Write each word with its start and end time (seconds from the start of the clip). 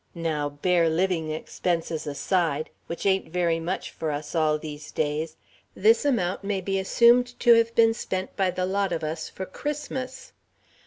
Now, 0.15 0.49
bare 0.49 0.89
living 0.89 1.29
expenses 1.29 2.07
aside, 2.07 2.71
which 2.87 3.05
ain't 3.05 3.29
very 3.31 3.59
much 3.59 3.91
for 3.91 4.09
us 4.09 4.33
all, 4.33 4.57
these 4.57 4.91
days, 4.91 5.37
this 5.75 6.05
amount 6.05 6.43
may 6.43 6.59
be 6.59 6.79
assumed 6.79 7.39
to 7.41 7.53
have 7.53 7.75
been 7.75 7.93
spent 7.93 8.35
by 8.35 8.49
the 8.49 8.65
lot 8.65 8.91
of 8.91 9.03
us 9.03 9.29
for 9.29 9.45
Christmas. 9.45 10.33